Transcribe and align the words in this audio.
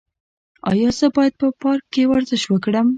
ایا 0.69 0.89
زه 0.97 1.07
باید 1.15 1.33
په 1.41 1.47
پارک 1.61 1.83
کې 1.93 2.03
ورزش 2.11 2.43
وکړم؟ 2.47 2.87